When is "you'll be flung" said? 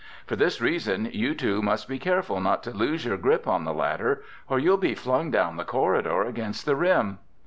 4.57-5.29